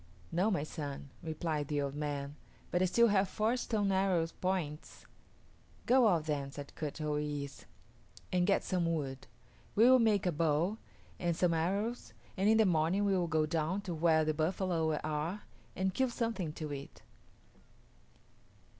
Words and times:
"No, 0.31 0.49
my 0.49 0.63
son," 0.63 1.11
replied 1.21 1.67
the 1.67 1.79
old 1.79 1.93
man, 1.93 2.35
"but 2.71 2.81
I 2.81 2.85
still 2.85 3.09
have 3.09 3.29
four 3.29 3.55
stone 3.55 3.91
arrow 3.91 4.25
points." 4.25 5.05
"Go 5.85 6.07
out 6.07 6.25
then," 6.25 6.51
said 6.51 6.73
Kut 6.73 6.99
o 6.99 7.17
yis´, 7.17 7.65
"and 8.31 8.47
get 8.47 8.63
some 8.63 8.91
wood. 8.91 9.27
We 9.75 9.83
will 9.87 9.99
make 9.99 10.25
a 10.25 10.31
bow 10.31 10.79
and 11.19 11.35
some 11.37 11.53
arrows, 11.53 12.13
and 12.35 12.49
in 12.49 12.57
the 12.57 12.65
morning 12.65 13.05
we 13.05 13.15
will 13.15 13.27
go 13.27 13.45
down 13.45 13.81
to 13.81 13.93
where 13.93 14.25
the 14.25 14.33
buffalo 14.33 14.95
are 15.03 15.43
and 15.75 15.93
kill 15.93 16.09
something 16.09 16.51
to 16.53 16.73
eat." 16.73 17.03